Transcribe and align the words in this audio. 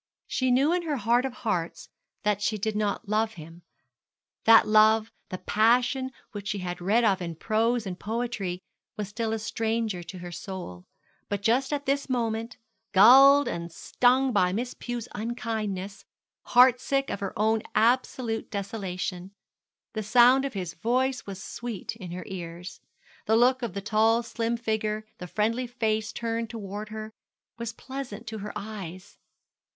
She 0.25 0.49
knew 0.49 0.73
in 0.73 0.81
her 0.81 0.95
heart 0.97 1.25
of 1.25 1.31
hearts 1.33 1.87
that 2.23 2.41
she 2.41 2.57
did 2.57 2.75
not 2.75 3.07
love 3.07 3.33
him 3.35 3.61
that 4.45 4.67
love 4.67 5.11
the 5.29 5.37
passion 5.37 6.09
which 6.31 6.47
she 6.47 6.57
had 6.57 6.81
read 6.81 7.03
of 7.03 7.21
in 7.21 7.35
prose 7.35 7.85
and 7.85 7.99
poetry 7.99 8.57
was 8.97 9.09
still 9.09 9.31
a 9.31 9.37
stranger 9.37 10.01
to 10.01 10.17
her 10.17 10.31
soul: 10.31 10.87
but 11.29 11.43
just 11.43 11.71
at 11.71 11.85
this 11.85 12.09
moment, 12.09 12.57
galled 12.93 13.47
and 13.47 13.71
stung 13.71 14.33
by 14.33 14.51
Miss 14.51 14.73
Pew's 14.73 15.07
unkindness, 15.13 16.03
heart 16.45 16.81
sick 16.81 17.11
at 17.11 17.19
her 17.19 17.37
own 17.37 17.61
absolute 17.75 18.49
desolation, 18.49 19.29
the 19.93 20.01
sound 20.01 20.45
of 20.45 20.53
his 20.55 20.73
voice 20.73 21.27
was 21.27 21.43
sweet 21.43 21.95
in 21.95 22.09
her 22.09 22.23
ears, 22.25 22.81
the 23.27 23.35
look 23.37 23.61
of 23.61 23.73
the 23.75 23.81
tall 23.81 24.23
slim 24.23 24.57
figure, 24.57 25.05
the 25.19 25.27
friendly 25.27 25.67
face 25.67 26.11
turned 26.11 26.49
towards 26.49 26.89
her, 26.89 27.11
was 27.59 27.71
pleasant 27.71 28.25
to 28.25 28.39
her 28.39 28.51
eyes. 28.55 29.19